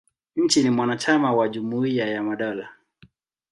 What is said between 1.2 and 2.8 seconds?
wa Jumuia ya Madola.